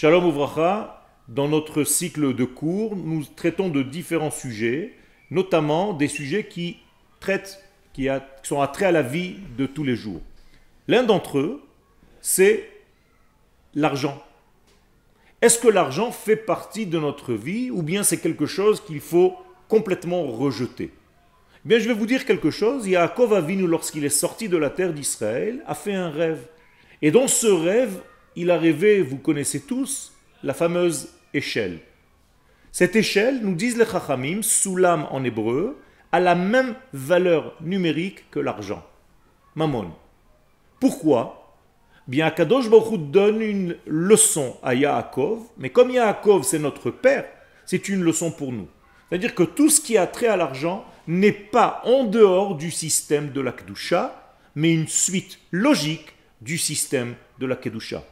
Shalom 0.00 0.26
Ouvracha, 0.26 1.04
dans 1.26 1.48
notre 1.48 1.82
cycle 1.82 2.32
de 2.32 2.44
cours, 2.44 2.94
nous 2.94 3.24
traitons 3.34 3.68
de 3.68 3.82
différents 3.82 4.30
sujets, 4.30 4.94
notamment 5.32 5.92
des 5.92 6.06
sujets 6.06 6.46
qui 6.46 6.76
traitent, 7.18 7.64
qui, 7.92 8.06
sont 8.44 8.60
attraits 8.60 8.86
à 8.86 8.92
la 8.92 9.02
vie 9.02 9.38
de 9.56 9.66
tous 9.66 9.82
les 9.82 9.96
jours. 9.96 10.20
L'un 10.86 11.02
d'entre 11.02 11.38
eux, 11.38 11.62
c'est 12.20 12.70
l'argent. 13.74 14.22
Est-ce 15.42 15.58
que 15.58 15.66
l'argent 15.66 16.12
fait 16.12 16.36
partie 16.36 16.86
de 16.86 17.00
notre 17.00 17.34
vie 17.34 17.72
ou 17.72 17.82
bien 17.82 18.04
c'est 18.04 18.18
quelque 18.18 18.46
chose 18.46 18.80
qu'il 18.80 19.00
faut 19.00 19.34
complètement 19.66 20.22
rejeter? 20.28 20.92
Eh 20.92 21.68
Bien, 21.68 21.80
je 21.80 21.88
vais 21.88 21.94
vous 21.94 22.06
dire 22.06 22.24
quelque 22.24 22.52
chose. 22.52 22.86
Yaakov 22.86 23.34
Avinu, 23.34 23.66
lorsqu'il 23.66 24.04
est 24.04 24.10
sorti 24.10 24.48
de 24.48 24.58
la 24.58 24.70
terre 24.70 24.92
d'Israël, 24.92 25.60
a 25.66 25.74
fait 25.74 25.94
un 25.94 26.10
rêve. 26.10 26.46
Et 27.02 27.10
dans 27.10 27.26
ce 27.26 27.48
rêve, 27.48 28.00
il 28.38 28.50
a 28.52 28.58
rêvé, 28.58 29.02
vous 29.02 29.18
connaissez 29.18 29.60
tous, 29.60 30.12
la 30.44 30.54
fameuse 30.54 31.08
échelle. 31.34 31.80
Cette 32.70 32.94
échelle, 32.94 33.40
nous 33.42 33.54
disent 33.54 33.76
les 33.76 33.84
Chachamim, 33.84 34.42
Soulam 34.42 35.08
en 35.10 35.24
hébreu, 35.24 35.76
a 36.12 36.20
la 36.20 36.36
même 36.36 36.76
valeur 36.92 37.56
numérique 37.60 38.30
que 38.30 38.38
l'argent. 38.38 38.86
Mammon. 39.56 39.90
Pourquoi? 40.78 41.56
Bien, 42.06 42.26
Akadosh 42.26 42.70
Baruch 42.70 43.10
donne 43.10 43.42
une 43.42 43.76
leçon 43.86 44.56
à 44.62 44.74
Yaakov, 44.74 45.40
mais 45.58 45.70
comme 45.70 45.90
Yaakov 45.90 46.44
c'est 46.44 46.60
notre 46.60 46.90
père, 46.92 47.26
c'est 47.66 47.88
une 47.88 48.02
leçon 48.02 48.30
pour 48.30 48.52
nous. 48.52 48.68
C'est-à-dire 49.08 49.34
que 49.34 49.42
tout 49.42 49.68
ce 49.68 49.80
qui 49.80 49.98
a 49.98 50.06
trait 50.06 50.28
à 50.28 50.36
l'argent 50.36 50.84
n'est 51.08 51.32
pas 51.32 51.82
en 51.84 52.04
dehors 52.04 52.54
du 52.54 52.70
système 52.70 53.32
de 53.32 53.40
la 53.40 53.52
Kedusha, 53.52 54.36
mais 54.54 54.72
une 54.72 54.86
suite 54.86 55.40
logique 55.50 56.14
du 56.40 56.56
système 56.56 57.14
de 57.40 57.46
la 57.46 57.56
Kedusha. 57.56 58.04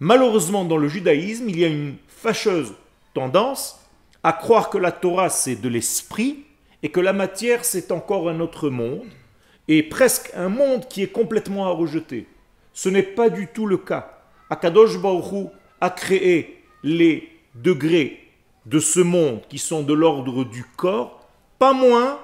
Malheureusement, 0.00 0.64
dans 0.64 0.78
le 0.78 0.88
judaïsme, 0.88 1.50
il 1.50 1.58
y 1.58 1.64
a 1.64 1.68
une 1.68 1.96
fâcheuse 2.08 2.72
tendance 3.12 3.78
à 4.22 4.32
croire 4.32 4.70
que 4.70 4.78
la 4.78 4.92
Torah 4.92 5.28
c'est 5.28 5.56
de 5.56 5.68
l'esprit 5.68 6.44
et 6.82 6.90
que 6.90 7.00
la 7.00 7.12
matière 7.12 7.64
c'est 7.64 7.92
encore 7.92 8.28
un 8.28 8.40
autre 8.40 8.70
monde 8.70 9.06
et 9.68 9.82
presque 9.82 10.30
un 10.34 10.48
monde 10.48 10.88
qui 10.88 11.02
est 11.02 11.12
complètement 11.12 11.66
à 11.66 11.70
rejeter. 11.70 12.26
Ce 12.72 12.88
n'est 12.88 13.02
pas 13.02 13.28
du 13.28 13.46
tout 13.46 13.66
le 13.66 13.76
cas. 13.76 14.22
Akadosh 14.48 14.98
Baruch 14.98 15.48
a 15.80 15.90
créé 15.90 16.64
les 16.82 17.28
degrés 17.54 18.26
de 18.66 18.78
ce 18.78 19.00
monde 19.00 19.42
qui 19.48 19.58
sont 19.58 19.82
de 19.82 19.92
l'ordre 19.92 20.44
du 20.44 20.64
corps, 20.76 21.28
pas 21.58 21.72
moins 21.72 22.18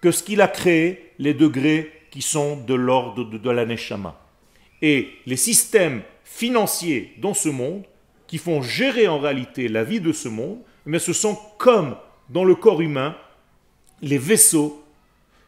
que 0.00 0.10
ce 0.10 0.22
qu'il 0.22 0.40
a 0.40 0.48
créé 0.48 1.12
les 1.18 1.34
degrés 1.34 1.92
qui 2.10 2.22
sont 2.22 2.56
de 2.56 2.74
l'ordre 2.74 3.24
de, 3.24 3.38
de 3.38 3.50
la. 3.50 3.66
Et 4.82 5.08
les 5.26 5.36
systèmes 5.36 6.02
financiers 6.30 7.12
dans 7.18 7.34
ce 7.34 7.48
monde, 7.48 7.82
qui 8.26 8.38
font 8.38 8.62
gérer 8.62 9.08
en 9.08 9.18
réalité 9.18 9.68
la 9.68 9.82
vie 9.82 10.00
de 10.00 10.12
ce 10.12 10.28
monde, 10.28 10.60
mais 10.86 11.00
ce 11.00 11.12
sont 11.12 11.36
comme 11.58 11.96
dans 12.28 12.44
le 12.44 12.54
corps 12.54 12.80
humain 12.80 13.16
les 14.00 14.16
vaisseaux 14.16 14.82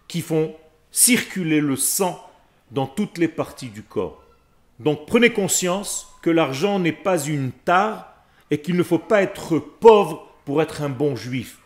qui 0.09 0.21
font 0.21 0.55
circuler 0.91 1.61
le 1.61 1.77
sang 1.77 2.21
dans 2.73 2.87
toutes 2.87 3.19
les 3.19 3.29
parties 3.29 3.69
du 3.69 3.83
corps. 3.83 4.23
Donc 4.81 5.07
prenez 5.07 5.31
conscience 5.31 6.09
que 6.21 6.31
l'argent 6.31 6.81
n'est 6.81 6.93
pas 6.93 7.25
une 7.25 7.53
tare 7.53 8.13
et 8.51 8.59
qu'il 8.59 8.77
ne 8.77 8.83
faut 8.83 8.99
pas 8.99 9.23
être 9.23 9.59
pauvre 9.59 10.29
pour 10.45 10.61
être 10.61 10.83
un 10.83 10.89
bon 10.89 11.15
juif. 11.15 11.59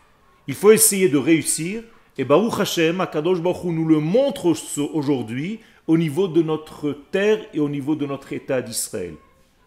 Il 0.47 0.53
faut 0.53 0.71
essayer 0.71 1.09
de 1.09 1.17
réussir 1.17 1.83
et 2.19 2.23
Baruch 2.23 2.59
Hashem, 2.59 3.01
Akadosh 3.01 3.41
Baruch 3.41 3.63
nous 3.65 3.85
le 3.85 3.99
montre 3.99 4.53
aujourd'hui 4.93 5.59
au 5.87 5.97
niveau 5.97 6.27
de 6.27 6.41
notre 6.41 6.91
terre 7.11 7.45
et 7.53 7.59
au 7.59 7.69
niveau 7.69 7.95
de 7.95 8.05
notre 8.05 8.33
État 8.33 8.61
d'Israël. 8.61 9.15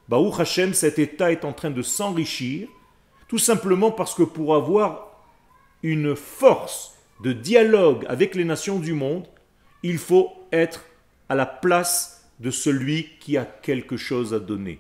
Baruch 0.09 0.39
Hashem, 0.39 0.75
cet 0.75 0.99
État 0.99 1.33
est 1.33 1.45
en 1.45 1.53
train 1.53 1.71
de 1.71 1.83
s'enrichir, 1.83 2.69
tout 3.27 3.39
simplement 3.39 3.91
parce 3.91 4.15
que 4.15 4.23
pour 4.23 4.55
avoir 4.55 5.25
une 5.83 6.15
force 6.15 6.95
de 7.23 7.33
dialogue 7.33 8.05
avec 8.09 8.35
les 8.35 8.45
nations 8.45 8.79
du 8.79 8.93
monde, 8.93 9.27
il 9.83 9.99
faut 9.99 10.31
être 10.53 10.85
à 11.29 11.35
la 11.35 11.47
place 11.47 12.29
de 12.41 12.51
celui 12.51 13.09
qui 13.21 13.37
a 13.37 13.45
quelque 13.45 13.97
chose 13.97 14.35
à 14.35 14.41
donner. 14.41 14.79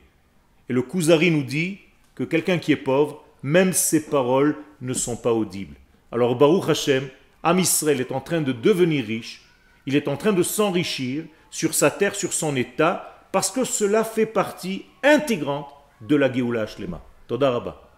Et 0.69 0.73
le 0.73 0.83
Kuzari 0.83 1.31
nous 1.31 1.43
dit 1.43 1.79
que 2.15 2.25
quelqu'un 2.25 2.59
qui 2.59 2.73
est 2.73 2.77
pauvre, 2.77 3.25
même 3.43 3.73
ses 3.73 4.07
paroles 4.07 4.57
ne 4.81 4.93
sont 4.93 5.17
pas 5.17 5.33
audibles. 5.33 5.77
Alors 6.13 6.37
Baruch 6.37 6.69
Hashem, 6.69 7.09
Am 7.43 7.59
Israël 7.59 8.01
est 8.01 8.13
en 8.13 8.21
train 8.21 8.43
de 8.43 8.53
devenir 8.53 9.07
riche, 9.07 9.43
il 9.87 9.97
est 9.97 10.09
en 10.09 10.17
train 10.17 10.33
de 10.33 10.43
s'enrichir 10.43 11.25
sur 11.51 11.75
sa 11.75 11.91
terre, 11.91 12.15
sur 12.15 12.33
son 12.33 12.57
état, 12.57 13.27
parce 13.33 13.51
que 13.51 13.65
cela 13.65 14.05
fait 14.05 14.27
partie 14.27 14.87
intégrante 15.03 15.69
de 16.01 16.17
la 16.17 16.33
Géoula 16.33 16.67
Shlema. 16.67 17.01
Toda 17.27 17.90